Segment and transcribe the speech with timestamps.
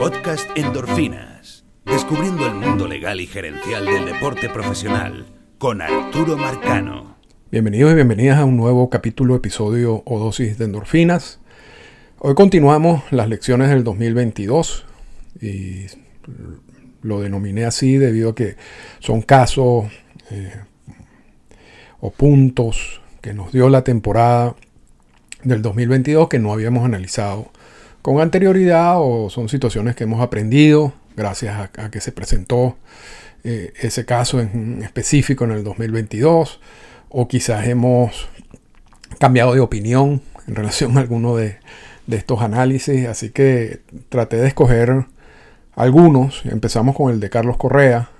[0.00, 1.62] Podcast Endorfinas.
[1.84, 5.26] Descubriendo el mundo legal y gerencial del deporte profesional
[5.58, 7.18] con Arturo Marcano.
[7.50, 11.40] Bienvenidos y bienvenidas a un nuevo capítulo, episodio o dosis de endorfinas.
[12.18, 14.86] Hoy continuamos las lecciones del 2022
[15.42, 15.84] y
[17.02, 18.56] lo denominé así debido a que
[19.00, 19.84] son casos
[20.30, 20.62] eh,
[22.00, 24.56] o puntos que nos dio la temporada
[25.44, 27.52] del 2022 que no habíamos analizado
[28.02, 32.76] con anterioridad o son situaciones que hemos aprendido gracias a, que se presentó
[33.44, 36.60] eh, ese caso en específico en el 2022
[37.08, 38.28] o quizás hemos
[39.18, 41.58] cambiado de opinión en relación a alguno de,
[42.06, 43.06] de estos análisis.
[43.06, 45.06] Así que traté de escoger
[45.74, 46.44] algunos.
[46.44, 48.10] Empezamos con el de Carlos Correa.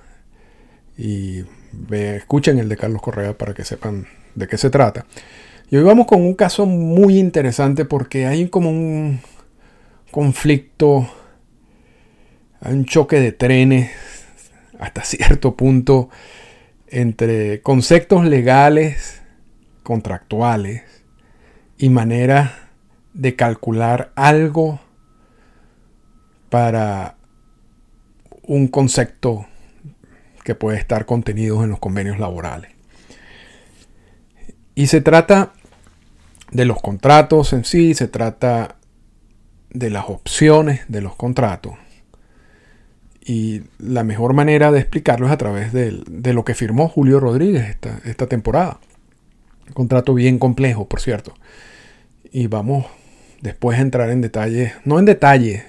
[0.97, 1.45] Y
[1.91, 5.07] escuchen el de Carlos Correa para que sepan de qué se trata.
[5.71, 9.21] Y hoy vamos con un caso muy interesante porque hay como un
[10.11, 11.09] conflicto,
[12.61, 13.91] hay un choque de trenes
[14.79, 16.11] hasta cierto punto
[16.89, 19.23] entre conceptos legales,
[19.83, 20.83] contractuales
[21.79, 22.51] y maneras
[23.15, 24.81] de calcular algo
[26.49, 27.17] para
[28.43, 29.47] un concepto
[30.45, 32.73] que puede estar contenido en los convenios laborales.
[34.75, 35.53] Y se trata
[36.51, 38.77] de los contratos en sí, se trata
[39.73, 41.75] de las opciones de los contratos.
[43.25, 45.93] Y la mejor manera de explicarlo es a través de,
[46.33, 48.81] lo que firmó Julio Rodríguez esta, esta temporada.
[49.69, 51.35] Un contrato bien complejo, por cierto.
[52.33, 52.87] Y vamos
[53.41, 55.65] después a entrar en detalles, no en detalle,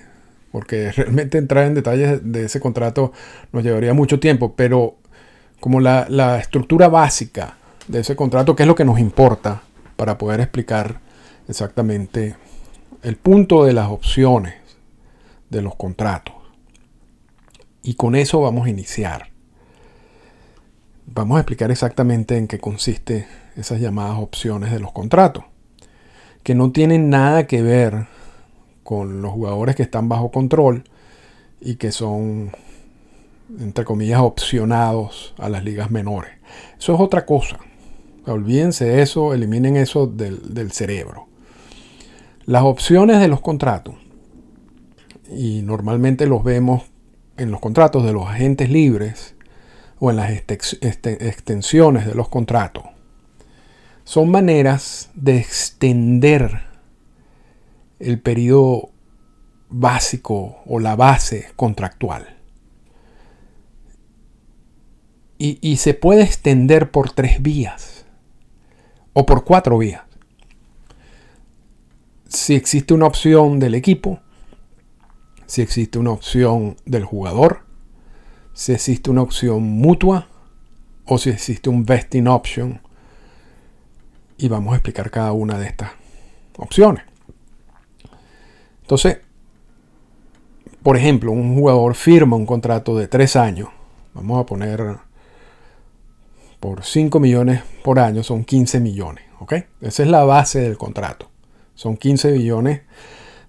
[0.52, 3.12] porque realmente entrar en detalles de ese contrato
[3.52, 4.96] nos llevaría mucho tiempo, pero
[5.60, 7.58] como la, la estructura básica
[7.88, 9.62] de ese contrato, que es lo que nos importa
[9.96, 11.00] para poder explicar
[11.48, 12.36] exactamente
[13.04, 14.54] el punto de las opciones
[15.50, 16.36] de los contratos.
[17.84, 19.30] Y con eso vamos a iniciar.
[21.08, 25.44] Vamos a explicar exactamente en qué consiste esas llamadas opciones de los contratos,
[26.44, 28.06] que no tienen nada que ver
[28.84, 30.84] con los jugadores que están bajo control
[31.60, 32.52] y que son,
[33.60, 36.32] entre comillas, opcionados a las ligas menores.
[36.78, 37.58] Eso es otra cosa.
[38.28, 41.31] Olvídense eso, eliminen eso del, del cerebro.
[42.46, 43.96] Las opciones de los contratos,
[45.30, 46.84] y normalmente los vemos
[47.38, 49.36] en los contratos de los agentes libres
[50.00, 52.86] o en las extensiones de los contratos,
[54.04, 56.64] son maneras de extender
[58.00, 58.90] el periodo
[59.70, 62.38] básico o la base contractual.
[65.38, 68.06] Y, y, se puede extender por tres vías
[69.14, 70.11] o por cuatro vías.
[72.32, 74.22] Si existe una opción del equipo,
[75.48, 77.66] si existe una opción del jugador,
[78.54, 80.30] si existe una opción mutua
[81.06, 82.80] o si existe un vesting option.
[84.38, 85.92] Y vamos a explicar cada una de estas
[86.58, 87.04] opciones.
[88.82, 89.18] Entonces,
[90.82, 93.68] por ejemplo, un jugador firma un contrato de tres años.
[94.14, 95.00] Vamos a poner
[96.62, 99.26] por 5 millones por año son 15 millones.
[99.40, 99.54] ¿ok?
[99.82, 101.31] Esa es la base del contrato.
[101.82, 102.82] Son 15 millones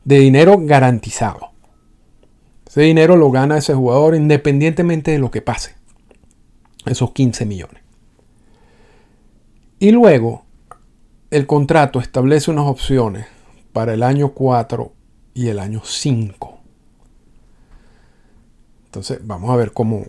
[0.07, 1.51] de dinero garantizado.
[2.67, 5.75] Ese dinero lo gana ese jugador independientemente de lo que pase.
[6.87, 7.83] Esos 15 millones.
[9.81, 10.47] Y luego
[11.31, 13.27] el contrato establece unas opciones
[13.75, 14.91] para el año 4
[15.35, 16.59] y el año 5.
[18.87, 20.07] Entonces vamos a ver cómo,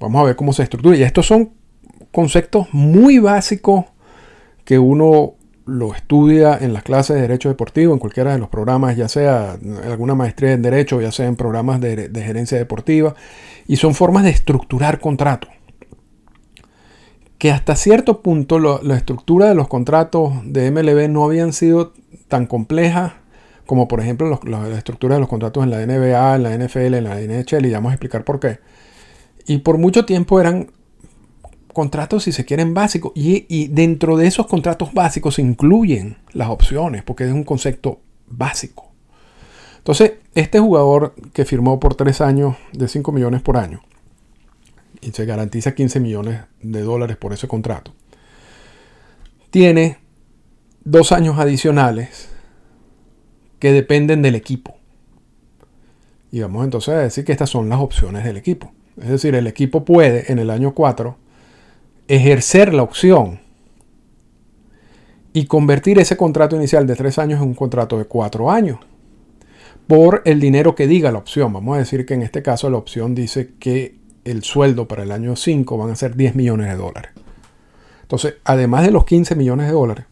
[0.00, 0.96] vamos a ver cómo se estructura.
[0.96, 1.50] Y estos son
[2.10, 3.84] conceptos muy básicos
[4.64, 5.34] que uno
[5.70, 9.56] lo estudia en las clases de Derecho Deportivo, en cualquiera de los programas, ya sea
[9.84, 13.14] alguna maestría en Derecho, ya sea en programas de, gerencia deportiva,
[13.66, 15.50] y son formas de estructurar contratos.
[17.38, 21.94] Que hasta cierto punto la estructura de los contratos de MLB no habían sido
[22.28, 23.12] tan complejas
[23.64, 27.04] como por ejemplo la estructura de los contratos en la NBA, en la NFL, en
[27.04, 28.58] la NHL, y vamos a explicar por qué.
[29.46, 30.72] Y por mucho tiempo eran
[31.72, 33.12] contratos, si se quieren, básicos.
[33.14, 38.90] Y, dentro de esos contratos básicos se incluyen las opciones, porque es un concepto básico.
[39.78, 43.82] Entonces, este jugador que firmó por tres años de 5 millones por año
[45.00, 47.94] y se garantiza 15 millones de dólares por ese contrato,
[49.50, 49.98] tiene
[50.84, 52.28] dos años adicionales
[53.58, 54.76] que dependen del equipo.
[56.30, 58.72] Y vamos entonces a decir que estas son las opciones del equipo.
[59.00, 61.16] Es decir, el equipo puede en el año 4
[62.10, 63.38] ejercer la opción
[65.32, 68.78] y convertir ese contrato inicial de tres años en un contrato de cuatro años.
[69.86, 71.52] por el dinero que diga la opción.
[71.52, 75.10] Vamos a decir que en este caso la opción dice que el sueldo para el
[75.10, 77.10] año 5 van a ser 10 millones de dólares.
[78.02, 80.04] Entonces, además de los 15 millones de dólares,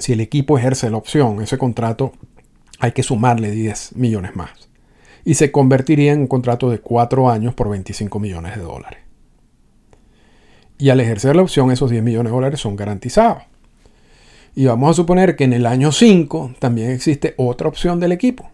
[0.00, 2.12] si el equipo ejerce la opción, ese contrato
[2.80, 4.50] hay que sumarle 10 millones más.
[5.24, 9.07] Y se convertiría en un contrato de 4 años por 25 millones de dólares.
[10.78, 13.42] Y al ejercer la opción, esos 10 millones de dólares son garantizados.
[14.54, 18.50] Y vamos a suponer que en el año 5 también existe otra opción del equipo.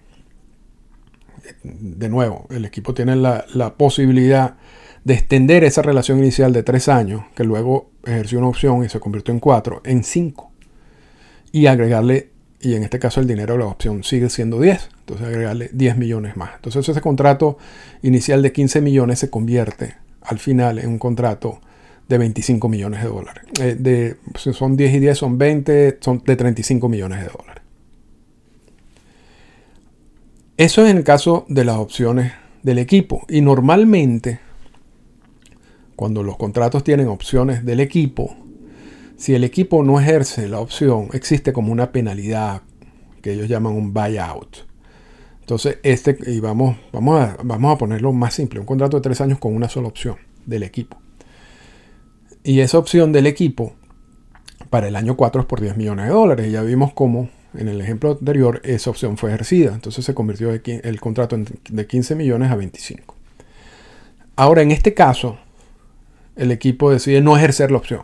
[1.63, 4.57] De nuevo, el equipo tiene la, posibilidad
[5.05, 9.01] de extender esa relación inicial de 3 años, que luego ejerció una opción y se
[9.01, 10.51] convirtió en 4, en 5
[11.53, 12.31] y agregarle,
[12.61, 15.97] y en este caso el dinero de la opción sigue siendo 10, entonces agregarle 10
[15.99, 16.51] millones más.
[16.57, 17.59] Entonces ese contrato
[18.03, 21.61] inicial de 15 millones se convierte al final en un contrato
[22.09, 23.45] de 25 millones de dólares.
[23.61, 27.63] Eh, de, son 10 y 10, son 20, son de 35 millones de dólares.
[30.57, 33.25] Eso es en el caso de las opciones del equipo.
[33.29, 34.41] Y normalmente,
[35.97, 38.37] cuando los contratos tienen opciones del equipo,
[39.17, 42.63] si el equipo no ejerce la opción, existe como una penalidad
[43.23, 44.59] que ellos llaman un buyout.
[45.41, 49.21] Entonces, este, y vamos, vamos, a, vamos a ponerlo más simple, un contrato de tres
[49.21, 50.17] años con una sola opción
[50.47, 51.04] del equipo.
[52.45, 53.75] Y esa opción del equipo
[54.71, 56.53] para el año 4 es por 10 millones de dólares.
[56.53, 59.73] Ya vimos cómo en el ejemplo anterior esa opción fue ejercida.
[59.73, 63.17] Entonces se convirtió el contrato de 15 millones a 25.
[64.37, 65.39] Ahora, en este caso,
[66.37, 68.03] el equipo decide no ejercer la opción.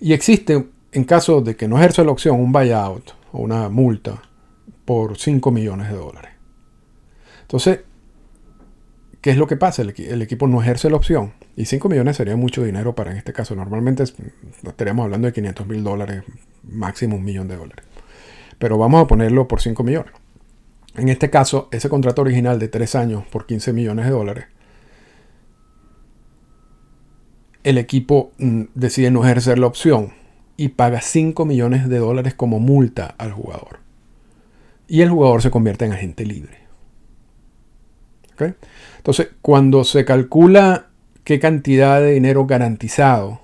[0.00, 4.22] Y existe, en caso de que no ejerza la opción, un buyout o una multa
[4.84, 6.32] por 5 millones de dólares.
[7.42, 7.80] Entonces,
[9.20, 9.82] ¿qué es lo que pasa?
[9.82, 11.32] El, equipo no ejerce la opción.
[11.56, 13.54] Y 5 millones sería mucho dinero para en este caso.
[13.54, 14.04] Normalmente
[14.64, 16.22] estaríamos hablando de 500 mil dólares,
[16.62, 17.84] máximo un millón de dólares.
[18.58, 20.12] Pero vamos a ponerlo por 5 millones.
[20.94, 24.44] En este caso, ese contrato original de 3 años por 15 millones de dólares
[27.64, 30.12] el equipo mm, decide no ejercer la opción
[30.56, 33.80] y paga 5 millones de dólares como multa al jugador.
[34.88, 36.62] Y el jugador se convierte en agente libre.
[38.96, 40.88] Entonces, cuando se calcula
[41.24, 43.40] qué cantidad de dinero garantizado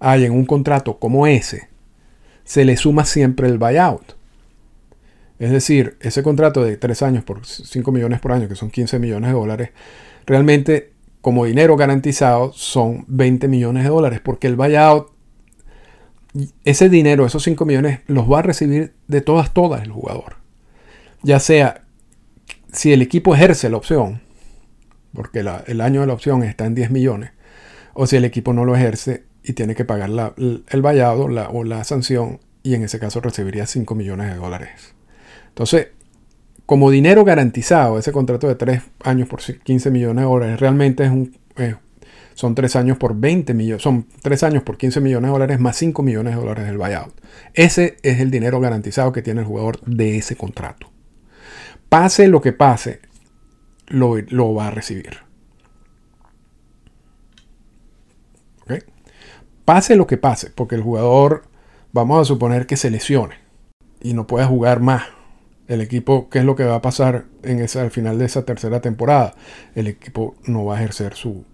[0.00, 1.68] hay en un contrato como ese,
[2.44, 4.14] se le suma siempre el buyout.
[5.38, 8.98] Es decir, ese contrato de 3 años por 5 millones por año, que son 15
[8.98, 9.70] millones de dólares,
[10.26, 15.08] realmente como dinero garantizado son 20 millones de dólares, porque el buyout,
[16.64, 20.36] ese dinero, esos 5 millones, los va a recibir de todas, todas el jugador.
[21.22, 21.84] Ya sea
[22.72, 24.20] si el equipo ejerce la opción,
[25.14, 27.30] porque el año de la opción está en 10 millones,
[27.94, 31.84] o si el equipo no lo ejerce y tiene que pagar el vallado o la
[31.84, 34.94] sanción, y en ese caso recibiría 5 millones de dólares.
[35.48, 35.88] Entonces,
[36.66, 41.10] como dinero garantizado, ese contrato de 3 años por 15 millones de dólares realmente
[42.34, 45.76] son 3 años por 20 millones, son 3 años por 15 millones de dólares más
[45.76, 47.12] 5 millones de dólares del buyout.
[47.54, 50.90] Ese es el dinero garantizado que tiene el jugador de ese contrato.
[51.88, 53.00] Pase lo que pase,
[53.90, 55.18] lo, lo va a recibir.
[59.64, 61.44] Pase lo que pase, porque el jugador,
[61.92, 63.36] vamos a suponer que se lesione
[64.00, 65.04] y no pueda jugar más
[65.68, 68.44] el equipo, ¿qué es lo que va a pasar en esa, al final de esa
[68.44, 69.36] tercera temporada?
[69.76, 71.44] El equipo no va a ejercer su,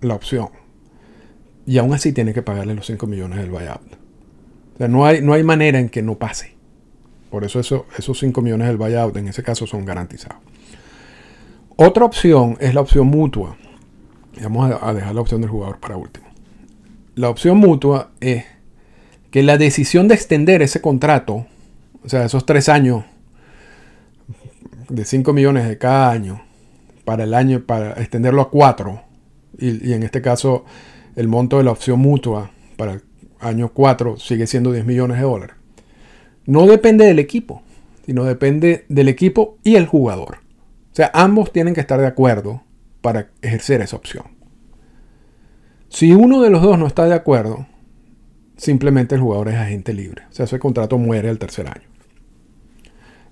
[0.00, 0.48] la opción.
[1.66, 3.94] Y aún así tiene que pagarle los 5 millones del buyout.
[4.74, 6.56] O sea, no hay, no hay manera en que no pase.
[7.30, 10.42] Por eso, eso esos 5 millones del buyout en ese caso son garantizados.
[11.82, 13.56] Otra opción es la opción mutua.
[14.42, 16.26] vamos a dejar la opción del jugador para último.
[17.14, 18.44] La opción mutua es
[19.30, 21.46] que la decisión de extender ese contrato,
[22.04, 23.04] o sea, esos tres años
[24.90, 26.42] de 5 millones de cada año
[27.06, 29.00] para el año, para extenderlo a 4,
[29.58, 30.66] y, en este caso
[31.16, 33.02] el monto de la opción mutua para el
[33.40, 35.56] año 4 sigue siendo 10 millones de dólares.
[36.44, 37.62] No depende del equipo,
[38.04, 40.49] sino depende del equipo y el jugador.
[41.12, 42.62] Ambos tienen que estar de acuerdo
[43.00, 44.24] para ejercer esa opción.
[45.88, 47.66] Si uno de los dos no está de acuerdo,
[48.56, 50.22] simplemente el jugador es agente libre.
[50.30, 51.88] O sea, ese contrato muere al tercer año.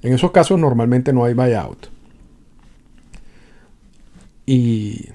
[0.02, 1.88] En esos casos normalmente no hay buyout.
[4.46, 5.10] Y,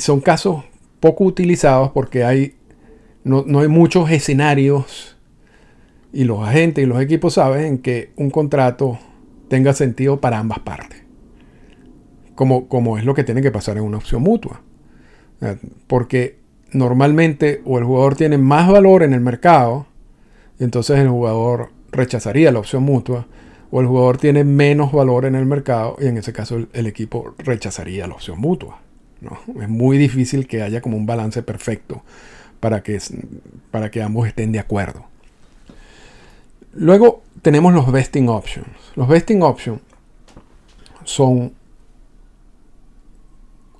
[0.00, 0.64] son casos
[1.00, 2.56] poco utilizados porque hay,
[3.24, 5.16] no, hay muchos escenarios
[6.12, 8.98] y los agentes y los equipos saben que un contrato
[9.48, 11.01] tenga sentido para ambas partes.
[12.42, 14.62] Como, como es lo que tiene que pasar en una opción mutua.
[15.86, 16.40] Porque
[16.72, 19.86] normalmente o el jugador tiene más valor en el mercado,
[20.58, 23.28] entonces el jugador rechazaría la opción mutua,
[23.70, 27.32] o el jugador tiene menos valor en el mercado y en ese caso el, equipo
[27.38, 28.80] rechazaría la opción mutua.
[29.20, 29.38] ¿no?
[29.62, 32.02] Es muy difícil que haya como un balance perfecto
[32.58, 32.98] para que,
[33.70, 35.04] para que ambos estén de acuerdo.
[36.74, 38.66] Luego tenemos los vesting options.
[38.96, 39.80] Los vesting options
[41.04, 41.52] son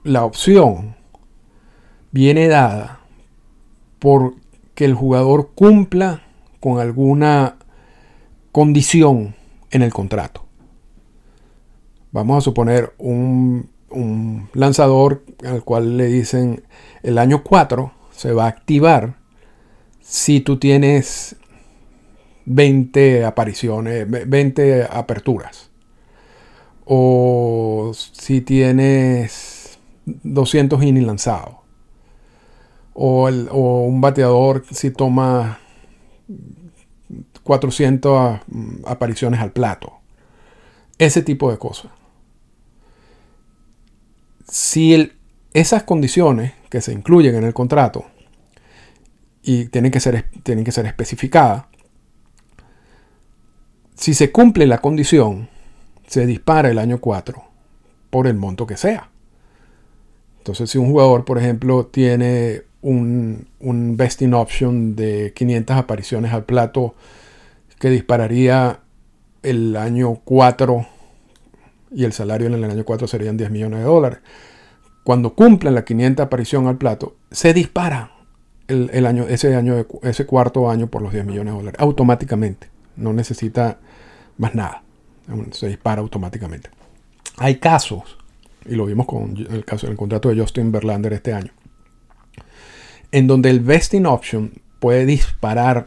[0.05, 0.97] la opción
[2.11, 3.01] viene dada
[3.99, 4.35] por
[4.75, 6.23] que el jugador cumpla
[6.61, 7.57] con alguna
[8.53, 9.35] condición
[9.71, 10.45] en el contrato.
[12.13, 13.71] Vamos a suponer un,
[14.55, 16.63] lanzador al cual le dicen
[17.03, 19.17] el año 4 se va a activar
[20.01, 21.37] si tú tienes
[22.47, 25.71] 20 apariciones, 20 aperturas.
[26.85, 29.52] O si tienes
[30.07, 31.63] 200 innings lanzados
[32.95, 35.59] o, un bateador si toma
[37.43, 38.41] 400
[38.87, 39.93] apariciones al plato.
[40.99, 41.91] Ese tipo de cosas.
[44.49, 45.13] Si
[45.55, 48.05] esas condiciones que se incluyen en el contrato
[49.43, 51.65] y tienen que ser, tienen que ser especificadas,
[53.95, 55.49] si se cumple la condición,
[56.07, 57.43] se dispara el año 4
[58.11, 59.12] por el monto que sea.
[60.43, 66.43] Entonces, si un jugador, por ejemplo, tiene un, un vesting option de 500 apariciones al
[66.43, 66.97] plato
[67.79, 68.81] que dispararía
[69.45, 70.85] el año 4
[71.93, 74.19] y el salario en el año 4 serían 10 millones de dólares.
[75.05, 78.11] Cuando cumplan la 500 aparición al plato, se dispara
[78.67, 82.69] el, año, ese, año, ese cuarto año por los 10 millones de dólares, automáticamente.
[82.97, 83.79] No necesita
[84.39, 84.83] más nada.
[85.53, 86.69] Se dispara automáticamente.
[87.37, 88.19] Hay casos,
[88.67, 91.53] y lo vimos con el caso del contrato de Justin Verlander este año,
[93.11, 95.87] en donde el vesting option puede disparar,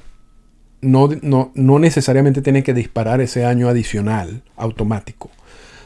[0.81, 5.29] no, no, necesariamente tiene que disparar ese año adicional automático,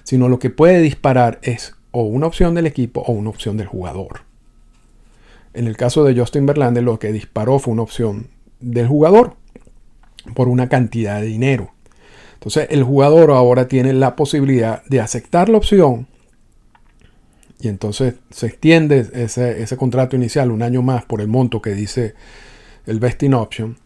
[0.03, 3.67] sino lo que puede disparar es o una opción del equipo o una opción del
[3.67, 4.21] jugador.
[5.53, 8.27] En el caso de Justin Verlander, lo que disparó fue una opción
[8.59, 9.35] del jugador
[10.35, 11.71] por una cantidad de dinero.
[12.35, 16.07] Entonces, el jugador ahora tiene la posibilidad de aceptar la opción
[17.59, 22.15] y entonces se extiende ese, contrato inicial un año más por el monto que dice
[22.85, 23.77] el vesting option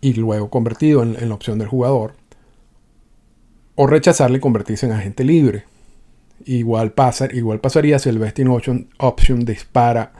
[0.00, 2.14] y luego convertido en, la opción del jugador.
[3.74, 5.64] O rechazarle y convertirse en agente libre.
[6.46, 10.12] Igual, pasa, igual pasaría si el vesting option, option dispara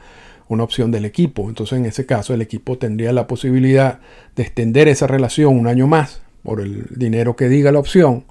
[0.47, 1.49] una opción del equipo.
[1.49, 4.01] Entonces en ese caso el equipo tendría la posibilidad
[4.35, 8.25] de extender esa relación un año más por el dinero que diga la opción.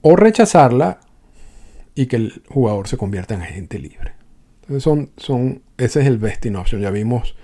[0.00, 1.00] O rechazarla
[1.98, 4.12] y que el jugador se convierta en agente libre.
[4.60, 6.80] Entonces son, son, ese es el vesting option.
[6.80, 7.34] Ya vimos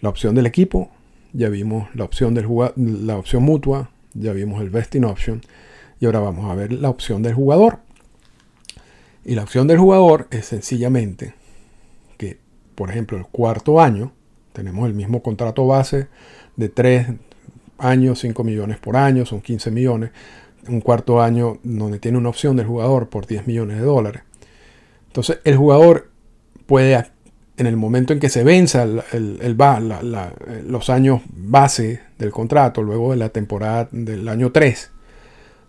[0.00, 0.90] la opción del equipo,
[1.32, 5.40] ya vimos la opción, del la opción mutua, ya vimos el vesting option
[6.00, 7.78] y ahora vamos a ver la opción del jugador.
[9.24, 11.32] Y la opción del jugador es sencillamente
[12.18, 12.38] que,
[12.74, 14.12] por ejemplo, el cuarto año,
[14.52, 16.08] tenemos el mismo contrato base
[16.56, 17.06] de 3
[17.78, 20.10] años, 5 millones por año, son 15 millones
[20.66, 24.22] un cuarto año donde tiene una opción del jugador por 10 millones de dólares.
[25.06, 26.10] Entonces el jugador
[26.66, 27.06] puede,
[27.56, 29.56] en el momento en que se venza el,
[30.66, 34.90] los años base del contrato, luego de la temporada del año 3,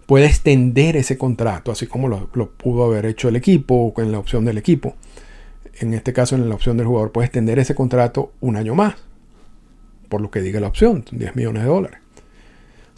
[0.06, 4.20] puede extender ese contrato, así como lo, pudo haber hecho el equipo o en la
[4.20, 4.96] opción del equipo.
[5.80, 8.96] En este caso, en la opción del jugador, puede extender ese contrato un año más,
[10.10, 12.00] por lo que diga la opción, 10 millones de dólares.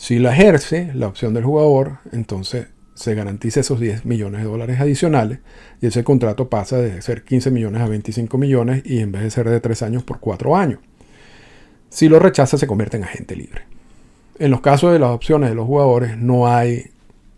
[0.01, 2.65] Si la ejerce la opción del jugador, entonces
[2.95, 5.37] se garantiza esos 10 millones de dólares adicionales
[5.79, 9.29] y ese contrato pasa de ser 15 millones a 25 millones y en vez de
[9.29, 10.79] ser de 3 años por 4 años.
[11.91, 13.61] Si lo rechaza se convierte en agente libre.
[14.39, 16.89] En los casos de las opciones de los jugadores no hay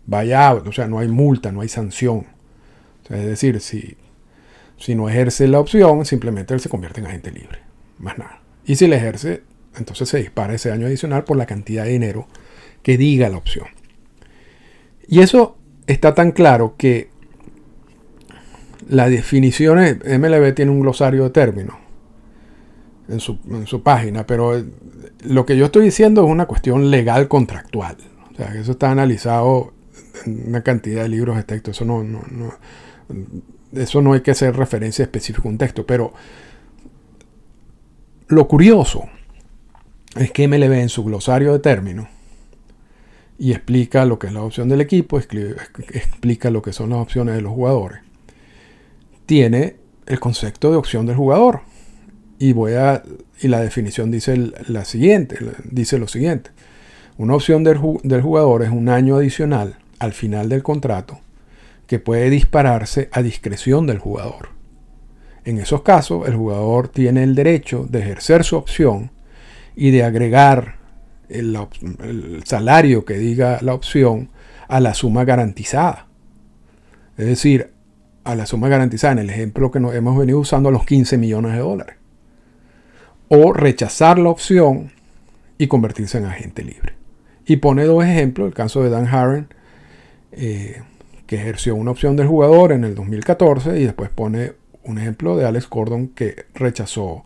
[0.06, 2.24] buyout, o sea, no hay multa, no hay sanción.
[3.10, 3.98] es decir, si,
[4.78, 7.58] si no ejerce la opción, simplemente él se convierte en agente libre.
[7.98, 8.40] Más nada.
[8.64, 9.42] Y si le ejerce,
[9.76, 12.26] entonces se dispara ese año adicional por la cantidad de dinero
[12.84, 13.66] que diga la opción.
[15.08, 15.56] Y eso
[15.88, 17.08] está tan claro que
[18.88, 21.76] la definición, MLB tiene un glosario de términos
[23.08, 24.62] en su, página, pero
[25.24, 27.96] lo que yo estoy diciendo es una cuestión legal contractual.
[28.32, 29.72] O sea, eso está analizado
[30.26, 31.70] en una cantidad de libros de texto.
[31.70, 32.22] Eso no, no,
[33.72, 35.86] eso no hay que hacer referencia específica a un texto.
[35.86, 36.12] Pero
[38.28, 39.04] lo curioso
[40.16, 42.08] es que MLB en su glosario de términos
[43.38, 47.34] y explica lo que es la opción del equipo, explica lo que son las opciones
[47.34, 48.00] de los jugadores.
[49.26, 49.76] Tiene
[50.06, 51.62] el concepto de opción del jugador.
[52.38, 53.02] Y voy a
[53.40, 56.50] y la definición dice la siguiente, dice lo siguiente.
[57.16, 61.20] Una opción del, del jugador es un año adicional al final del contrato
[61.86, 64.50] que puede dispararse a discreción del jugador.
[65.44, 69.10] En esos casos, el jugador tiene el derecho de ejercer su opción
[69.76, 70.76] y de agregar
[71.34, 74.30] el, salario que diga la opción
[74.68, 76.06] a la suma garantizada.
[77.16, 77.70] Es decir,
[78.24, 81.52] a la suma garantizada, en el ejemplo que nos hemos venido usando, los 15 millones
[81.52, 81.96] de dólares.
[83.28, 84.92] O rechazar la opción
[85.58, 86.94] y convertirse en agente libre.
[87.46, 89.48] Y pone dos ejemplos, el caso de Dan Harren,
[90.32, 90.82] eh,
[91.26, 95.46] que ejerció una opción del jugador en el 2014, y después pone un ejemplo de
[95.46, 97.24] Alex Gordon que rechazó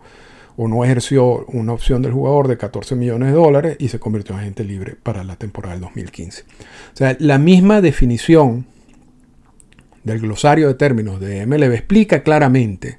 [0.61, 4.35] o no ejerció una opción del jugador de 14 millones de dólares y se convirtió
[4.35, 6.43] en agente libre para la temporada del 2015.
[6.43, 8.67] O sea, la misma definición
[10.03, 12.99] del glosario de términos de MLB explica claramente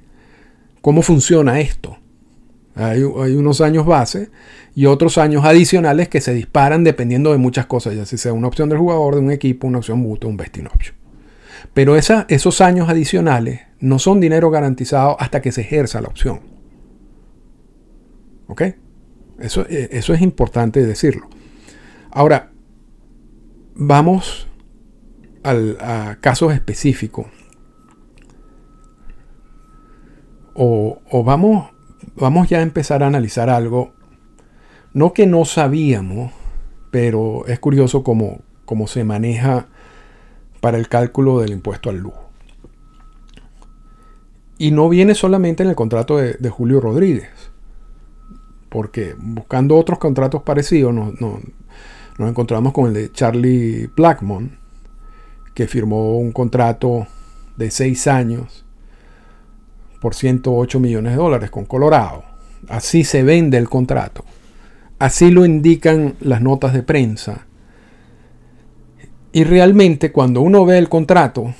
[0.80, 1.98] cómo funciona esto.
[2.74, 4.30] Hay, unos años base
[4.74, 8.70] y otros años adicionales que se disparan dependiendo de muchas cosas, ya sea una opción
[8.70, 10.96] del jugador, de un equipo, una opción mutua, un vesting option.
[11.74, 16.49] Pero esos años adicionales no son dinero garantizado hasta que se ejerza la opción.
[18.50, 18.62] ¿Ok?
[19.38, 21.28] Eso, eh, eso es importante decirlo.
[22.10, 22.50] Ahora,
[23.74, 24.48] vamos
[25.44, 27.26] al, a casos específicos.
[30.52, 31.70] O, o, vamos,
[32.16, 33.94] vamos ya a empezar a analizar algo,
[34.92, 36.32] no que no sabíamos,
[36.90, 39.68] pero es curioso cómo, cómo se maneja
[40.60, 42.30] para el cálculo del impuesto al lujo.
[44.58, 47.30] Y no viene solamente en el contrato de, Julio Rodríguez,
[48.70, 51.40] porque buscando otros contratos parecidos nos,
[52.18, 54.58] encontramos con el de Charlie Blackmon,
[55.54, 57.06] que firmó un contrato
[57.56, 58.64] de seis años
[60.00, 62.24] por 108 millones de dólares con Colorado.
[62.68, 64.24] Así se vende el contrato.
[64.98, 67.46] Así lo indican las notas de prensa.
[69.32, 71.54] Y realmente cuando uno ve el contrato,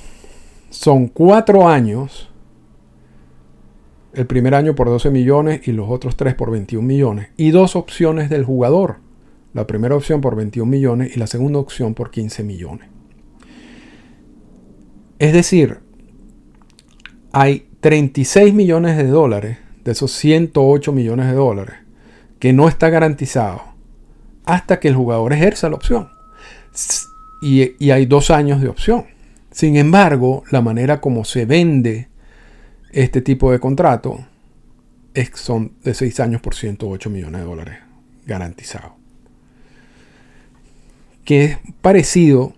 [0.71, 2.30] son cuatro años
[4.13, 7.29] el primer año por 12 millones y los otros tres por 21 millones.
[7.37, 8.97] Y dos opciones del jugador.
[9.53, 12.89] La primera opción por 21 millones y la segunda opción por 15 millones.
[15.19, 15.79] Es decir,
[17.33, 21.75] hay 36 millones de dólares de esos 108 millones de dólares
[22.39, 23.63] que no está garantizado
[24.45, 26.09] hasta que el jugador ejerza la opción.
[27.43, 29.07] Y, y hay dos años de opción.
[29.51, 32.10] Sin embargo, la manera como se vende
[32.93, 34.25] este tipo de contrato
[35.15, 37.79] es, son de 6 años por 108 millones de dólares
[38.27, 38.93] garantizados.
[41.25, 42.55] Que es parecido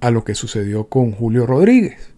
[0.00, 2.10] a lo que sucedió con Julio Rodríguez.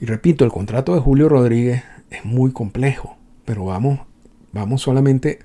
[0.00, 4.00] Y repito, el contrato de Julio Rodríguez es muy complejo, pero vamos,
[4.52, 5.38] vamos solamente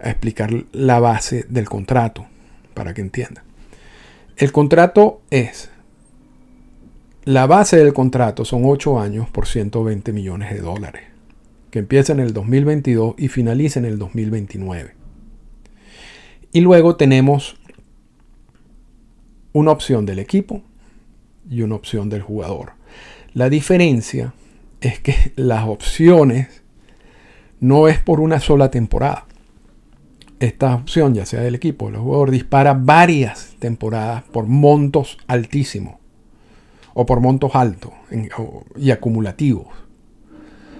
[0.00, 2.26] a explicar la base del contrato
[2.74, 3.44] para que entiendan.
[4.36, 5.70] El contrato es
[7.26, 11.02] la base del contrato son 8 años por 120 millones de dólares,
[11.72, 14.94] que empieza en el 2022 y finaliza en el 2029.
[16.52, 17.56] Y luego tenemos
[19.52, 20.62] una opción del equipo
[21.50, 22.74] y una opción del jugador.
[23.34, 24.32] La diferencia
[24.80, 26.62] es que las opciones
[27.58, 29.26] no es por una sola temporada.
[30.38, 36.05] Esta opción, ya sea del equipo o del jugador, dispara varias temporadas por montos altísimos
[36.98, 37.92] o por montos altos
[38.74, 39.66] y acumulativos.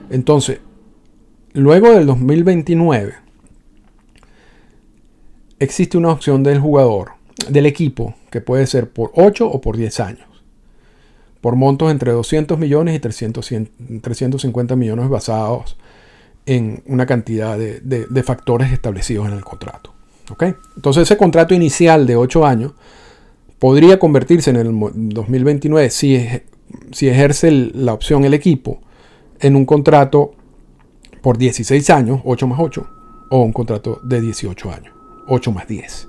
[0.09, 0.61] Entonces,
[1.53, 3.13] luego del 2029,
[5.59, 7.11] existe una opción del jugador,
[7.51, 10.27] del equipo, que puede ser por 8 o por 10 años,
[11.43, 13.53] por montos entre 200 millones y 300,
[14.01, 15.77] 350 millones basados
[16.47, 19.93] en una cantidad de, factores establecidos en el contrato.
[20.77, 22.73] Entonces ese contrato inicial de 8 años
[23.59, 26.27] podría convertirse en el 2029 si,
[26.93, 28.81] si ejerce la opción el equipo
[29.41, 30.33] en un contrato
[31.23, 32.87] por 16 años, 8 más 8,
[33.31, 34.95] o un contrato de 18 años,
[35.27, 36.09] 8 más 10.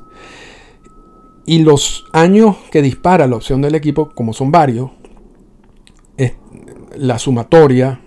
[1.46, 4.92] Y los años que dispara la opción del equipo, como son varios,
[6.98, 8.02] la sumatoria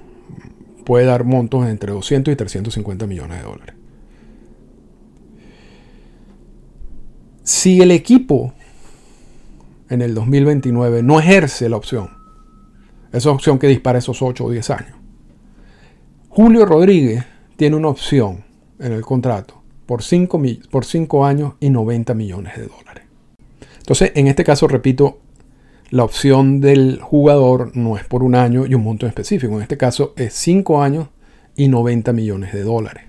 [0.84, 3.74] puede dar montos entre 200 y 350 millones de dólares.
[7.42, 8.52] Si el equipo
[9.90, 12.10] en el 2029 no ejerce la opción.
[13.12, 14.96] Esa opción que dispara esos 8 o 10 años.
[16.28, 17.24] Julio Rodríguez
[17.56, 18.44] tiene una opción
[18.78, 23.04] en el contrato por 5, por 5 años y 90 millones de dólares.
[23.78, 25.18] Entonces, en este caso, repito,
[25.90, 29.56] la opción del jugador no es por un año y un monto específico.
[29.56, 31.08] En este caso es 5 años
[31.56, 33.04] y 90 millones de dólares.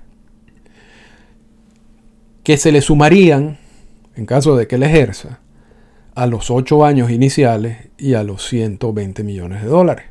[2.41, 3.59] Que se le sumarían,
[4.15, 5.40] en caso de que él ejerza,
[6.15, 10.05] a los 8 años iniciales y a los 120 millones de dólares.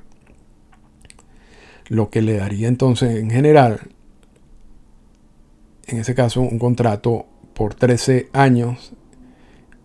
[1.89, 3.81] Lo que le daría entonces en general,
[5.87, 8.93] en ese caso, un contrato por 13 años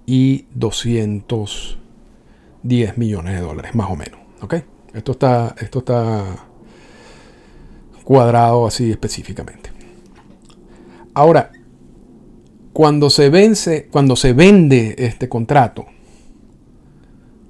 [0.06, 4.20] y 210 millones de dólares, más o menos.
[4.42, 4.56] ¿Ok?
[4.94, 6.46] Esto está, esto está
[8.04, 9.72] cuadrado así específicamente.
[11.14, 11.52] Ahora,
[12.72, 15.88] cuando se vence, cuando se vende este contrato,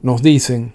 [0.06, 0.72] nos dicen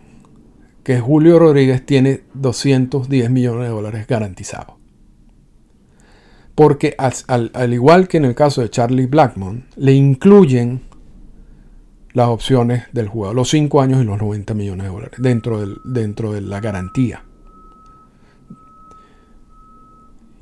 [0.83, 4.75] que Julio Rodríguez tiene 210 millones de dólares garantizados.
[6.57, 10.83] Porque al, al, igual que en el caso de Charlie Blackmon, le incluyen
[12.12, 16.33] las opciones del jugador, los 5 años y los 90 millones de dólares dentro, dentro
[16.33, 17.25] de la garantía.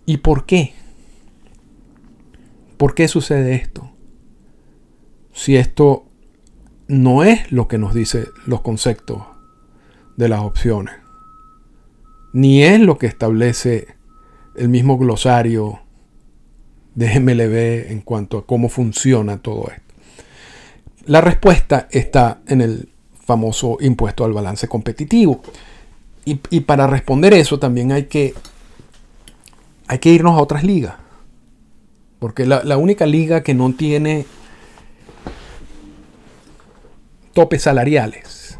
[0.07, 0.72] ¿Y por qué?
[2.79, 3.90] ¿Por qué sucede esto?
[5.35, 6.07] Si esto
[6.88, 9.22] no es lo que nos dicen los conceptos
[10.16, 10.94] de las opciones,
[12.33, 13.88] ni es lo que establece
[14.57, 15.81] el mismo glosario
[16.94, 19.94] de MLB en cuanto a cómo funciona todo esto.
[21.07, 22.88] La respuesta está en el
[23.24, 25.40] famoso impuesto al balance competitivo.
[26.24, 28.35] Y, y para responder eso también hay que
[29.88, 30.94] hay que irnos a otras ligas.
[32.18, 34.27] Porque la, única liga que no tiene
[37.32, 38.58] topes salariales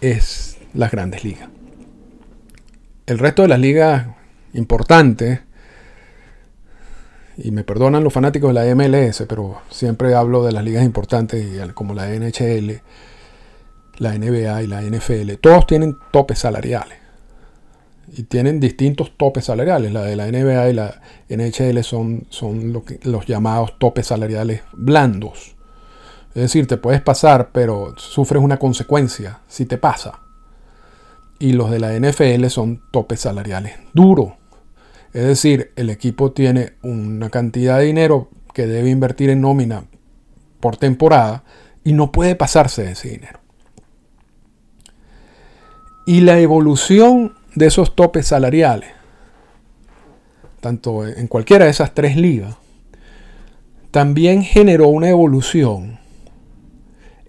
[0.00, 1.48] es las grandes ligas.
[3.06, 4.06] El resto de las ligas
[4.54, 5.40] importantes,
[7.36, 11.46] y me perdonan los fanáticos de la MLS, pero siempre hablo de las ligas importantes
[11.74, 12.80] como la NHL,
[13.98, 16.98] la NBA y la NFL, todos tienen topes salariales
[18.14, 19.92] y tienen distintos topes salariales.
[19.92, 25.56] La de la NBA y la NHL son, son los llamados topes salariales blandos.
[26.34, 30.20] Es decir, te puedes pasar, pero sufres una consecuencia si te pasa.
[31.38, 34.32] Y los de la NFL son topes salariales duros.
[35.12, 39.84] Es decir, el equipo tiene una cantidad de dinero que debe invertir en nómina
[40.60, 41.44] por temporada
[41.84, 43.40] y no puede pasarse de ese dinero.
[46.06, 48.90] Y la evolución de esos topes salariales,
[50.60, 52.56] tanto en cualquiera de esas tres ligas,
[53.90, 56.00] también generó una evolución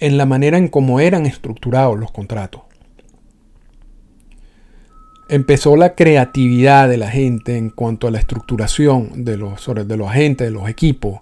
[0.04, 2.64] en la manera en cómo eran estructurados los contratos.
[5.30, 10.10] Empezó la creatividad de la gente en cuanto a la estructuración de los, de los
[10.10, 11.22] agentes, de los equipos,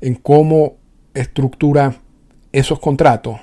[0.00, 0.74] en cómo
[1.14, 1.94] estructura
[2.50, 3.36] esos contratos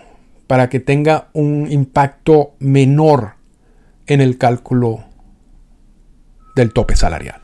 [0.48, 3.36] para que tenga un impacto menor
[4.06, 5.06] en el cálculo
[6.58, 7.42] del tope salarial.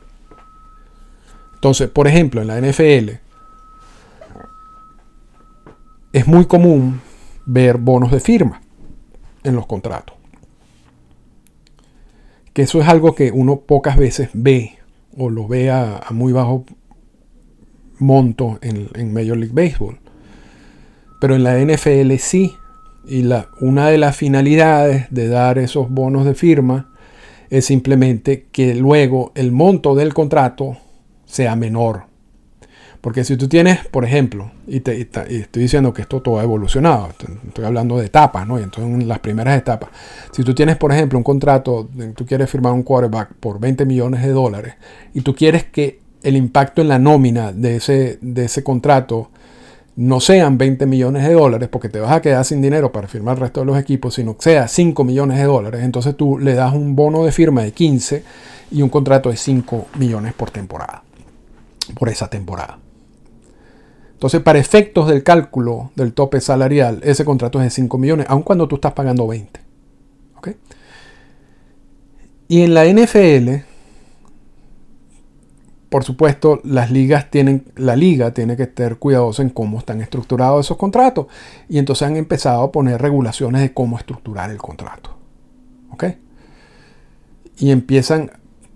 [1.54, 3.12] Entonces, por ejemplo, en la NFL
[6.12, 7.00] es muy común
[7.52, 8.62] ver bonos de firma
[9.44, 10.16] en los contratos.
[12.54, 14.78] Que eso es algo que uno pocas veces ve
[15.18, 16.66] o lo ve a, muy bajo
[17.98, 19.98] monto en, en Major League Baseball.
[21.20, 22.54] Pero en la NFL sí
[23.06, 26.94] y la, una de las finalidades de dar esos bonos de firma
[27.50, 30.78] es simplemente que luego el monto del contrato
[31.26, 32.09] sea menor.
[33.02, 37.10] Porque si tú tienes, por ejemplo, y, te, estoy diciendo que esto todo ha evolucionado,
[37.48, 38.60] estoy hablando de etapas, ¿no?
[38.60, 39.90] Y entonces en las primeras etapas,
[40.32, 44.22] si tú tienes, por ejemplo, un contrato, tú quieres firmar un quarterback por 20 millones
[44.22, 44.74] de dólares
[45.14, 49.30] y tú quieres que el impacto en la nómina de ese, de ese contrato
[49.96, 53.36] no sean 20 millones de dólares, porque te vas a quedar sin dinero para firmar
[53.36, 56.54] el resto de los equipos, sino que sea 5 millones de dólares, entonces tú le
[56.54, 58.24] das un bono de firma de 15
[58.72, 61.04] y un contrato de 5 millones por temporada,
[61.98, 62.80] por esa temporada.
[64.20, 68.42] Entonces, para efectos del cálculo del tope salarial, ese contrato es de 5 millones, aun
[68.42, 69.62] cuando tú estás pagando 20.
[72.50, 73.64] Y en la NFL,
[75.88, 80.66] por supuesto, las ligas tienen, la liga tiene que estar cuidadosa en cómo están estructurados
[80.66, 81.28] esos contratos.
[81.70, 85.16] Y entonces han empezado a poner regulaciones de cómo estructurar el contrato.
[85.92, 86.04] ¿Ok?
[87.58, 88.32] Y empiezan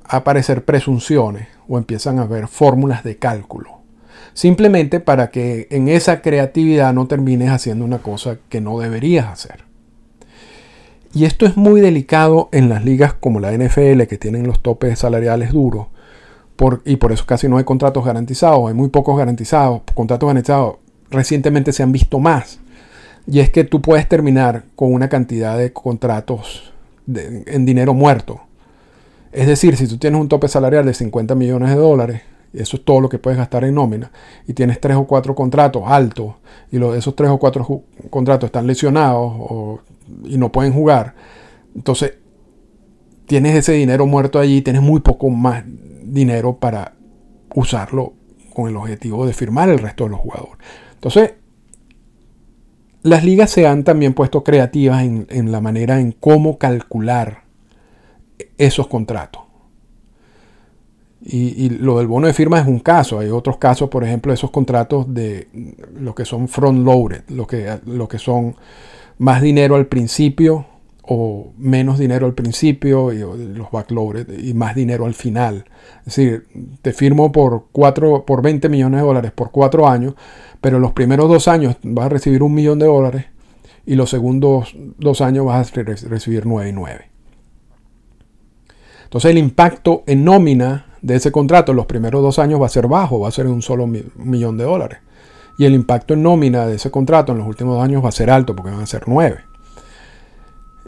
[0.05, 3.82] a aparecer presunciones o empiezan a haber fórmulas de cálculo.
[4.33, 9.63] Simplemente para que en esa creatividad no termines haciendo una cosa que no deberías hacer.
[11.13, 14.97] Y esto es muy delicado en las ligas como la NFL, que tienen los topes
[14.99, 15.87] salariales duros
[16.85, 19.81] y por eso casi no hay contratos garantizados, hay muy pocos garantizados.
[19.93, 20.75] Contratos garantizados
[21.09, 22.59] recientemente se han visto más.
[23.27, 26.73] Y es que tú puedes terminar con una cantidad de contratos
[27.07, 28.41] en dinero muerto.
[29.31, 32.21] Es decir, si tú tienes un tope salarial de 50 millones de dólares
[32.53, 34.11] eso es todo lo que puedes gastar en nómina,
[34.47, 36.35] y tienes tres o cuatro contratos altos,
[36.71, 39.81] y esos tres o cuatro contratos están lesionados
[40.25, 41.15] y no pueden jugar,
[41.75, 42.13] entonces
[43.25, 45.63] tienes ese dinero muerto allí, tienes muy poco más
[46.03, 46.93] dinero para
[47.55, 48.13] usarlo
[48.53, 50.57] con el objetivo de firmar el resto de los jugadores.
[50.93, 51.33] Entonces,
[53.01, 57.43] las ligas se han también puesto creativas en, la manera en cómo calcular
[58.57, 59.41] esos contratos.
[61.25, 63.19] Y, lo del bono de firma es un caso.
[63.19, 65.47] Hay otros casos, por ejemplo, esos contratos de
[65.97, 68.55] lo que son front loaded, lo que, lo que son
[69.19, 70.65] más dinero al principio
[71.05, 75.65] o menos dinero al principio y los backloaded y más dinero al final.
[75.99, 76.47] Es decir,
[76.81, 80.15] te firmo por, cuatro, por 20 millones de dólares por cuatro años,
[80.61, 83.25] pero los primeros dos años vas a recibir un millón de dólares
[83.85, 87.09] y los segundos dos años vas a recibir 9 y 9.
[89.03, 92.69] Entonces el impacto en nómina de ese contrato en los primeros dos años va a
[92.69, 94.99] ser bajo, va a ser un solo millón de dólares.
[95.57, 98.13] Y el impacto en nómina de ese contrato en los últimos dos años va a
[98.13, 99.41] ser alto porque van a ser 9.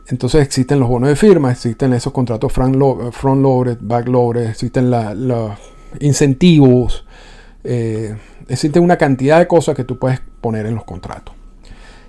[0.08, 5.51] Entonces existen los bonos de firma, existen esos contratos front-loaded, back-loaded, existen los
[5.99, 7.06] incentivos,
[7.63, 8.15] eh,
[8.47, 11.36] existe una cantidad de cosas que tú puedes poner en los contratos.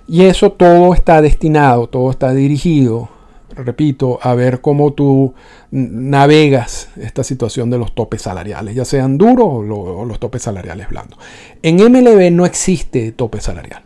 [0.07, 3.09] Y eso todo está destinado, todo está dirigido,
[3.57, 5.33] repito, a ver cómo tú
[5.71, 11.19] navegas esta situación de los topes salariales, ya sean duros o los topes salariales blandos.
[11.61, 13.81] En MLB no existe tope salarial.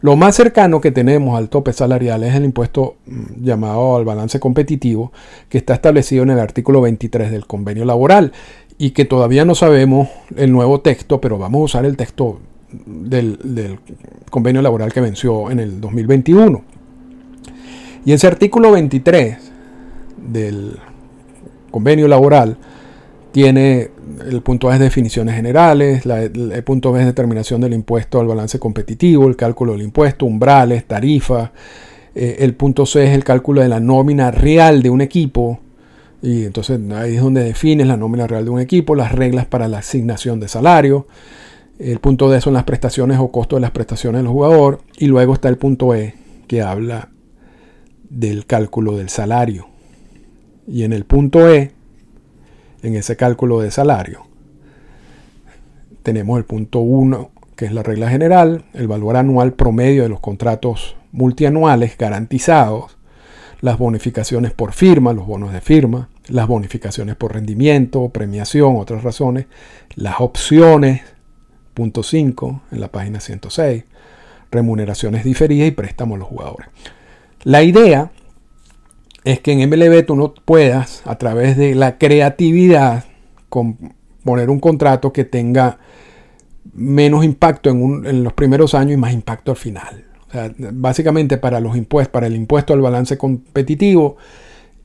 [0.00, 4.38] Lo más cercano que tenemos al tope salarial es el impuesto mm, llamado al balance
[4.38, 5.12] competitivo,
[5.48, 8.32] que está establecido en el artículo 23 del convenio laboral
[8.78, 12.38] y que todavía no sabemos el nuevo texto, pero vamos a usar el texto
[12.84, 13.78] del,
[14.30, 16.75] convenio laboral que venció en el 2021.
[18.06, 19.36] Y ese artículo 23
[20.16, 20.78] del
[21.72, 22.56] convenio laboral
[23.32, 23.90] tiene
[24.24, 28.60] el punto A es definiciones generales, el punto B es determinación del impuesto al balance
[28.60, 31.50] competitivo, el cálculo del impuesto, umbrales, tarifas.
[32.14, 35.58] Eh, el punto C es el cálculo de la nómina real de un equipo.
[36.22, 39.66] Y entonces ahí es donde defines la nómina real de un equipo, las reglas para
[39.66, 41.08] la asignación de salario.
[41.80, 44.80] El punto D son las prestaciones o costo de las prestaciones del jugador.
[44.96, 46.14] Y luego está el punto E
[46.46, 47.10] que habla
[48.16, 49.68] del cálculo del salario.
[50.66, 51.72] Y en el punto E
[52.82, 54.26] en ese cálculo de salario.
[56.02, 60.20] Tenemos el punto 1, que es la regla general, el valor anual promedio de los
[60.20, 62.96] contratos multianuales garantizados,
[63.60, 69.46] las bonificaciones por firma, los bonos de firma, las bonificaciones por rendimiento, premiación, otras razones,
[69.94, 71.02] las opciones,
[71.74, 73.84] punto 5 en la página 106,
[74.50, 76.68] remuneraciones diferidas y préstamos a los jugadores.
[77.46, 78.10] La idea
[79.22, 83.04] es que en MLB tú no puedas, a través de la creatividad,
[84.24, 85.78] poner un contrato que tenga
[86.74, 90.06] menos impacto en, los primeros años y más impacto al final.
[90.58, 94.16] básicamente para los impuestos, para el impuesto al balance competitivo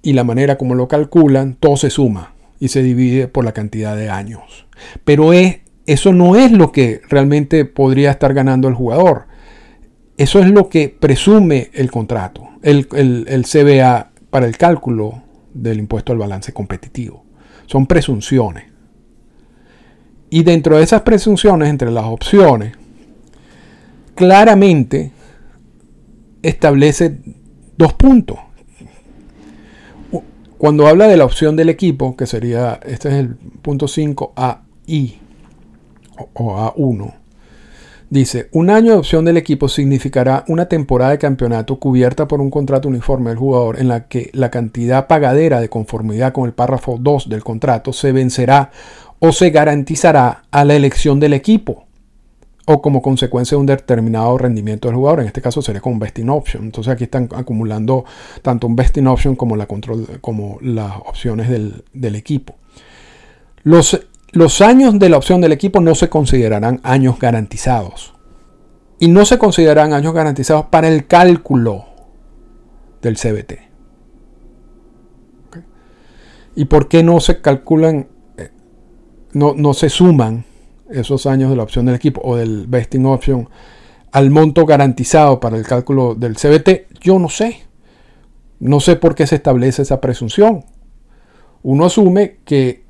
[0.03, 3.95] y la manera como lo calculan, todo se suma y se divide por la cantidad
[3.95, 4.67] de años.
[5.03, 9.23] Pero es, eso no es lo que realmente podría estar ganando el jugador.
[10.17, 12.50] Eso es lo que presume el contrato.
[12.61, 17.25] El, el, el CBA para el cálculo del impuesto al balance competitivo.
[17.65, 18.65] Son presunciones.
[20.29, 22.73] Y dentro de esas presunciones, entre las opciones,
[24.15, 25.11] claramente
[26.41, 27.19] establece
[27.77, 28.37] dos puntos.
[30.57, 35.19] Cuando habla de la opción del equipo, que sería, este es el punto 5 AI
[36.33, 37.13] o A1,
[38.11, 42.51] Dice, un año de opción del equipo significará una temporada de campeonato cubierta por un
[42.51, 46.97] contrato uniforme del jugador en la que la cantidad pagadera de conformidad con el párrafo
[46.99, 48.69] 2 del contrato se vencerá
[49.19, 51.85] o se garantizará a la elección del equipo
[52.65, 55.21] o como consecuencia de un determinado rendimiento del jugador.
[55.21, 56.65] En este caso sería con un vesting option.
[56.65, 58.03] Entonces aquí están acumulando
[58.41, 59.55] tanto un vesting option como,
[60.61, 62.55] las opciones del, del equipo.
[63.63, 68.13] Los los años de la opción del equipo no se considerarán años garantizados.
[68.99, 71.85] Y no se considerarán años garantizados para el cálculo
[73.01, 73.53] del CBT.
[76.55, 78.51] ¿Y por qué no se calculan, eh,
[79.33, 80.45] no, no se suman
[80.89, 83.49] esos años de la opción del equipo o del vesting option
[84.11, 86.99] al monto garantizado para el cálculo del CBT?
[87.01, 87.61] Yo no sé.
[88.59, 90.65] No sé por qué se establece esa presunción.
[91.63, 92.83] Uno asume que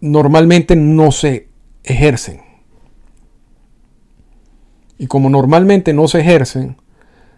[0.00, 1.48] normalmente no se
[1.84, 2.40] ejercen.
[4.98, 6.76] Y como normalmente no se ejercen,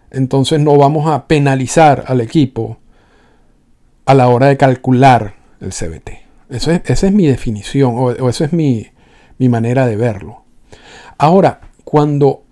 [0.09, 2.77] entonces no vamos a penalizar al equipo
[4.05, 6.09] a la hora de calcular el CBT.
[6.49, 8.87] esa es mi definición o, o esa es mi,
[9.37, 10.43] mi manera de verlo.
[11.17, 12.43] Ahora, cuando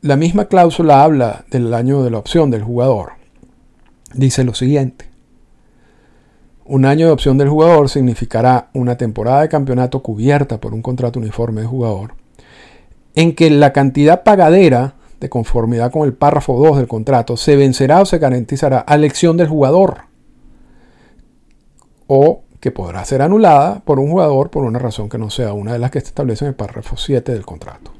[0.00, 3.12] la misma cláusula habla del año de la opción del jugador,
[4.14, 5.06] dice lo siguiente.
[6.68, 11.20] Un año de opción del jugador significará una temporada de campeonato cubierta por un contrato
[11.20, 12.14] uniforme de jugador,
[13.14, 18.02] en que la cantidad pagadera, de conformidad con el párrafo 2 del contrato, se vencerá
[18.02, 20.06] o se garantizará a elección del jugador,
[22.08, 25.72] o que podrá ser anulada por un jugador por una razón que no sea una
[25.72, 27.92] de las que se establece en el párrafo 7 del contrato.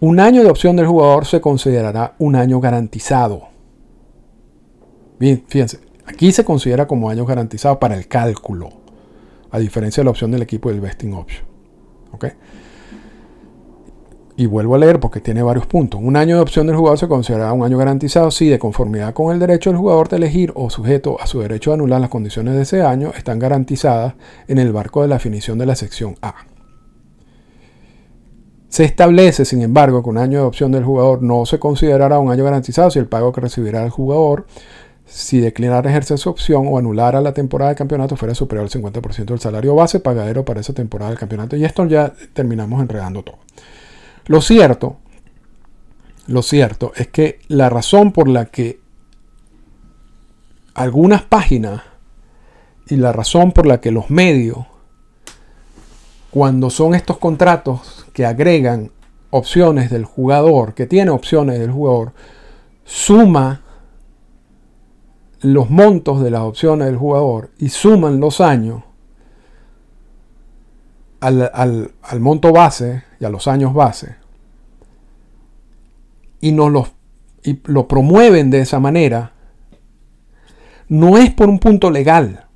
[0.00, 3.42] Un año de opción del jugador se considerará un año garantizado.
[5.18, 8.70] Bien, fíjense, aquí se considera como año garantizado para el cálculo,
[9.50, 11.46] a diferencia de la opción del equipo del vesting option.
[14.38, 15.98] Y vuelvo a leer porque tiene varios puntos.
[16.02, 19.32] Un año de opción del jugador se considerará un año garantizado si, de conformidad con
[19.32, 22.54] el derecho del jugador de elegir o sujeto a su derecho de anular las condiciones
[22.54, 24.14] de ese año, están garantizadas
[24.46, 26.34] en el marco de la definición de la sección A.
[28.68, 32.30] Se establece, sin embargo, que un año de opción del jugador no se considerará un
[32.30, 34.46] año garantizado si el pago que recibirá el jugador,
[35.06, 39.24] si declinara ejercer su opción o anulara la temporada de campeonato fuera superior al 50%
[39.24, 41.56] del salario base pagadero para esa temporada del campeonato.
[41.56, 43.38] Y esto ya terminamos enredando todo.
[44.26, 44.96] Lo cierto,
[46.26, 48.80] lo cierto es que la razón por la que
[50.74, 51.82] algunas páginas
[52.88, 54.58] y la razón por la que los medios,
[56.30, 58.90] cuando son estos contratos que agregan
[59.30, 62.12] opciones del jugador, que tiene opciones del jugador,
[62.84, 63.62] suma
[65.40, 68.82] los montos de las opciones del jugador y suman los años
[71.20, 74.16] al, monto base y a los años base
[76.40, 76.88] y nos lo,
[77.42, 79.32] y lo promueven de esa manera,
[80.88, 82.46] no es por un punto legal,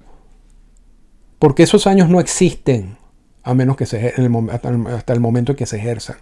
[1.38, 2.98] porque esos años no existen
[3.42, 4.14] a menos que se,
[4.52, 6.16] hasta, el, momento en que se ejerzan,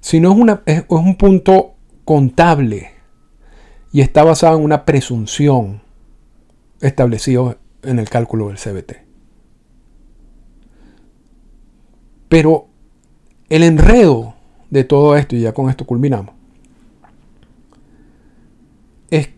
[0.00, 2.95] sino es, una, es un punto contable
[3.96, 5.80] y está basado en una presunción
[6.82, 8.92] establecida en el cálculo del CBT.
[12.28, 12.68] Pero
[13.48, 14.34] el enredo
[14.68, 16.34] de todo esto, y ya con esto culminamos,
[19.08, 19.30] es,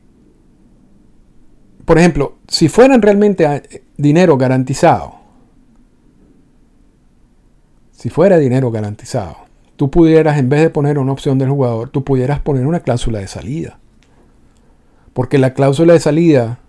[1.84, 5.20] por ejemplo, si fueran realmente eh, dinero garantizado,
[7.92, 9.36] si fuera dinero garantizado,
[9.76, 13.20] tú pudieras, en vez de poner una opción del jugador, tú pudieras poner una cláusula
[13.20, 13.78] de salida.
[15.12, 16.60] Porque la cláusula de salida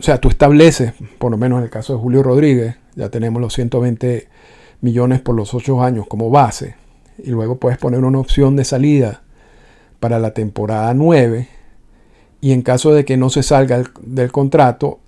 [0.00, 3.42] o sea, tú estableces, por lo menos en el caso de Julio Rodríguez, ya tenemos
[3.42, 4.28] los 120
[4.80, 6.74] millones por los 8 años como base,
[7.18, 9.22] y luego puedes poner una opción de salida
[10.00, 11.48] para la temporada 9,
[12.40, 15.00] y en caso de que no se salga del contrato,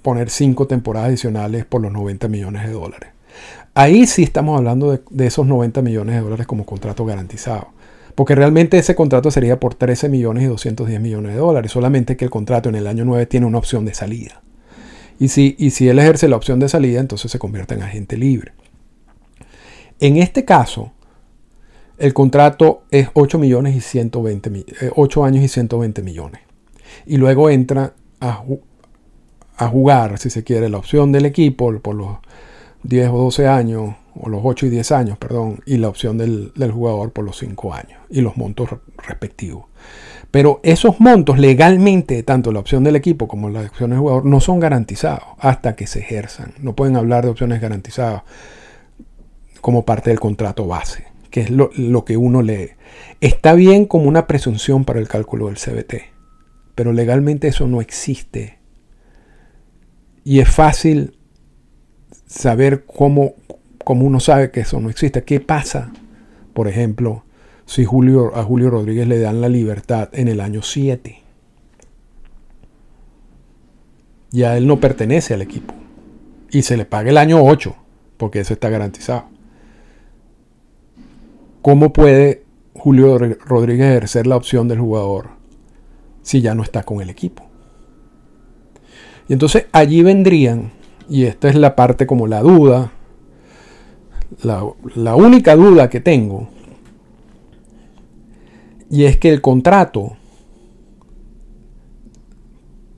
[0.00, 3.10] poner 5 temporadas adicionales por los 90 millones de dólares.
[3.74, 7.68] Ahí sí estamos hablando de esos 90 millones de dólares como contrato garantizado.
[8.20, 11.72] Porque realmente ese contrato sería por 13 millones y 210 millones de dólares.
[11.72, 14.42] Solamente que el contrato en el año 9 tiene una opción de salida.
[15.18, 18.18] Y si, y si él ejerce la opción de salida, entonces se convierte en agente
[18.18, 18.52] libre.
[20.00, 20.92] En este caso,
[21.96, 26.42] el contrato es 8, millones y 120, 8 eh, años y 120 millones.
[27.06, 28.44] Y luego entra a,
[29.56, 32.18] a, jugar, si se quiere, la opción del equipo por los
[32.82, 36.52] 10 o 12 años o los 8 y 10 años, perdón, y la opción del,
[36.72, 38.70] jugador por los 5 años y los montos
[39.06, 39.66] respectivos.
[40.30, 44.40] Pero esos montos legalmente, tanto la opción del equipo como la opción del jugador, no
[44.40, 46.54] son garantizados hasta que se ejerzan.
[46.60, 48.22] No pueden hablar de opciones garantizadas
[49.60, 52.70] como parte del contrato base, que es lo, lo que uno lee.
[53.20, 55.94] Está bien como una presunción para el cálculo del CBT,
[56.74, 58.58] pero legalmente eso no existe.
[60.22, 61.16] Y es fácil
[62.30, 63.34] saber cómo,
[63.84, 65.24] como uno sabe que eso no existe.
[65.24, 65.92] ¿Qué pasa,
[66.52, 67.24] por ejemplo,
[67.66, 71.18] si Julio, a Julio Rodríguez le dan la libertad en el año 7?
[74.30, 75.74] Ya él no pertenece al equipo.
[76.50, 77.74] Y se le paga el año 8,
[78.16, 79.24] porque eso está garantizado.
[81.62, 85.30] ¿Cómo puede Julio Rodríguez ejercer la opción del jugador
[86.22, 87.46] si ya no está con el equipo?
[89.28, 90.72] Y entonces allí vendrían,
[91.08, 92.92] y esta es la parte como la duda,
[94.42, 96.48] la, única duda que tengo,
[98.90, 100.16] y es que el contrato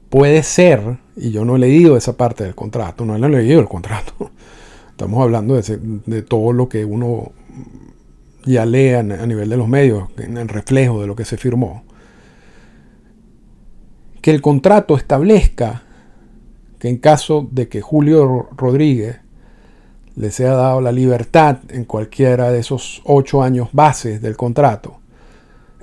[0.08, 3.68] puede ser, y yo no he leído esa parte del contrato, no he leído el
[3.68, 4.30] contrato,
[4.90, 7.32] estamos hablando de, todo lo que uno
[8.44, 11.84] ya lee a, nivel de los medios, en el reflejo de lo que se firmó,
[14.20, 15.82] que el contrato establezca
[16.78, 19.21] que en caso de que Julio Rodríguez
[20.16, 25.00] le sea dado la libertad en cualquiera de esos ocho años bases del contrato,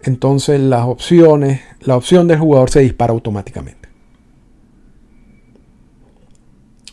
[0.03, 3.89] entonces las opciones, la opción del jugador se dispara automáticamente.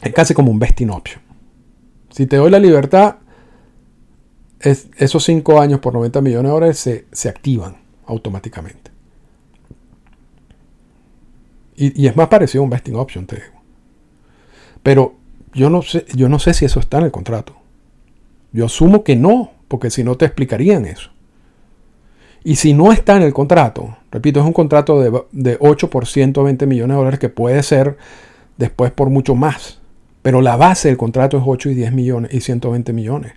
[0.03, 1.21] Es casi como un vesting option.
[2.11, 3.17] Si te doy la libertad,
[4.61, 7.77] esos cinco años por 90 millones de dólares se, se activan
[8.07, 8.91] automáticamente.
[11.77, 13.61] Y, es más parecido a un vesting option, te digo.
[14.83, 15.16] Pero
[15.57, 17.57] yo no, sé, yo no sé si eso está en el contrato.
[18.53, 21.11] Yo asumo que no, porque si no te explicarían eso.
[22.45, 26.07] Y si no está en el contrato, repito, es un contrato de, de 8 por
[26.07, 27.97] 120 millones de dólares que puede ser
[28.57, 29.81] después por mucho más.
[30.23, 33.33] Pero la base del contrato es 8 y 10 millones y 120 millones.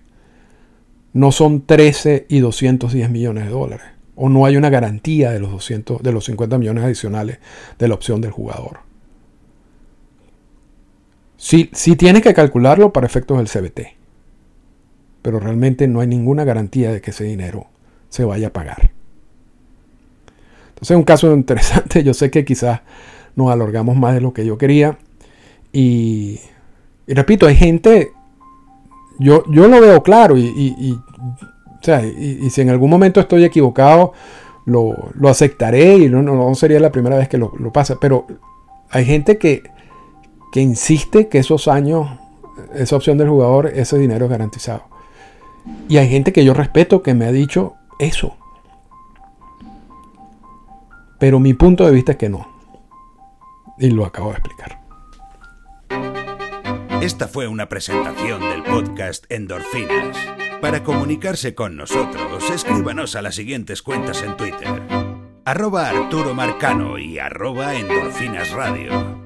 [1.14, 5.50] No son 13 y 210 millones de dólares o no hay una garantía de los,
[5.50, 7.40] 200, de los 50 millones adicionales
[7.78, 8.80] de la opción del jugador.
[11.40, 13.96] Sí, sí tienes que calcularlo para efectos del CBT,
[15.22, 17.68] pero realmente no hay ninguna garantía de que ese dinero
[18.10, 18.92] se vaya a pagar.
[20.68, 22.82] Entonces es un caso interesante, yo sé que quizás
[23.36, 25.00] nos alargamos más de lo que yo quería
[25.72, 26.40] y,
[27.08, 28.12] repito, hay gente,
[29.18, 31.00] yo, yo lo veo claro y
[31.80, 34.14] o sea, y, si en algún momento estoy equivocado,
[34.66, 37.98] lo, aceptaré y no, sería la primera vez que lo, pasa.
[38.00, 38.28] Pero
[38.90, 39.64] hay gente que,
[40.52, 42.08] que insiste que esos años,
[42.74, 44.84] esa opción del jugador, ese dinero es garantizado.
[45.88, 48.36] Y hay gente que yo respeto que me ha dicho eso.
[51.20, 52.48] Pero mi punto de vista es que no.
[53.78, 54.80] Y lo acabo de explicar.
[57.02, 60.18] Esta fue una presentación del podcast Endorfinas.
[60.62, 64.82] Para comunicarse con nosotros, escríbanos a las siguientes cuentas en Twitter.
[65.46, 69.19] Arroba Arturo Marcano y arroba Endorfinas Radio.